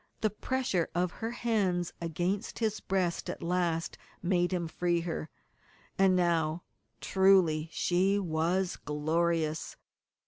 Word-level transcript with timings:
The 0.21 0.31
pressure 0.31 0.89
of 0.95 1.11
her 1.11 1.29
hands 1.29 1.93
against 2.01 2.57
his 2.57 2.79
breast 2.79 3.29
at 3.29 3.43
last 3.43 3.99
made 4.23 4.51
him 4.51 4.67
free 4.67 5.01
her. 5.01 5.29
And 5.95 6.15
now, 6.15 6.63
truly, 7.01 7.69
she 7.71 8.17
was 8.17 8.77
glorious. 8.77 9.75